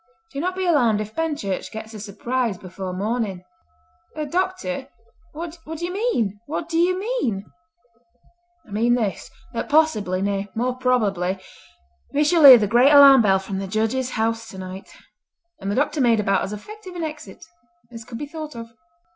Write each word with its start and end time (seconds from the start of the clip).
Do 0.33 0.39
not 0.39 0.55
be 0.55 0.65
alarmed 0.65 0.99
if 0.99 1.13
Benchurch 1.13 1.71
gets 1.71 1.93
a 1.93 1.99
surprise 1.99 2.57
before 2.57 2.91
morning." 2.91 3.43
"Oh, 4.15 4.25
Doctor, 4.25 4.87
what 5.33 5.59
do 5.77 5.85
you 5.85 5.93
mean? 5.93 6.39
What 6.47 6.67
do 6.67 6.79
you 6.79 6.99
mean?" 6.99 7.45
"I 8.67 8.71
mean 8.71 8.95
this; 8.95 9.29
that 9.53 9.69
possibly—nay, 9.69 10.47
more 10.55 10.75
probably—we 10.75 12.23
shall 12.23 12.45
hear 12.45 12.57
the 12.57 12.65
great 12.65 12.91
alarm 12.91 13.21
bell 13.21 13.37
from 13.37 13.59
the 13.59 13.67
Judge's 13.67 14.09
House 14.09 14.49
tonight," 14.49 14.89
and 15.59 15.69
the 15.69 15.75
Doctor 15.75 16.01
made 16.01 16.19
about 16.19 16.41
as 16.41 16.51
effective 16.51 16.95
an 16.95 17.03
exit 17.03 17.45
as 17.91 18.03
could 18.03 18.17
be 18.17 18.25
thought 18.25 18.55
of. 18.55 18.71